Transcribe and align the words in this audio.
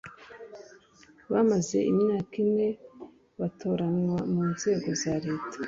bamaze 1.31 1.77
imyaka 1.91 2.33
ine 2.45 2.67
batoranywa 3.39 4.19
mu 4.31 4.41
nzego 4.53 4.87
za 5.01 5.13
leta 5.25 5.57